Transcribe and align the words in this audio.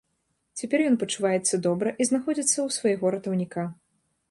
Цяпер 0.61 0.79
ён 0.91 0.95
пачуваецца 1.03 1.59
добра 1.67 1.93
і 2.01 2.09
знаходзіцца 2.11 2.55
ў 2.55 2.69
свайго 2.79 3.15
ратаўніка. 3.19 3.71